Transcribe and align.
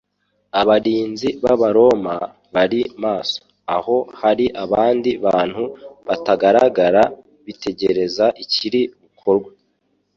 abarinzi 0.61 1.29
b'abaroma 1.43 2.15
bari 2.53 2.81
maso. 3.03 3.39
Aho 3.75 3.97
hari 4.21 4.45
abandi 4.63 5.09
bantu 5.25 5.63
batagaragara 6.07 7.03
bitegereza 7.45 8.25
ikiri 8.43 8.81
bukorwe. 9.01 9.51